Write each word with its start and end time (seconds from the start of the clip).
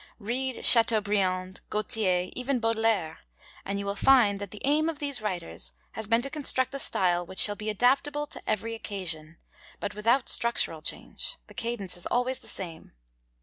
Read 0.17 0.65
Chateaubriand, 0.65 1.61
Gautier, 1.69 2.31
even 2.33 2.59
Baudelaire, 2.59 3.19
and 3.63 3.77
you 3.77 3.85
will 3.85 3.93
find 3.95 4.41
that 4.41 4.49
the 4.49 4.63
aim 4.65 4.89
of 4.89 4.97
these 4.97 5.21
writers 5.21 5.73
has 5.91 6.07
been 6.07 6.23
to 6.23 6.29
construct 6.31 6.73
a 6.73 6.79
style 6.79 7.23
which 7.23 7.37
shall 7.37 7.55
be 7.55 7.69
adaptable 7.69 8.25
to 8.25 8.41
every 8.49 8.73
occasion, 8.73 9.37
but 9.79 9.93
without 9.93 10.27
structural 10.27 10.81
change; 10.81 11.37
the 11.45 11.53
cadence 11.53 11.95
is 11.95 12.07
always 12.07 12.39
the 12.39 12.47
same. 12.47 12.93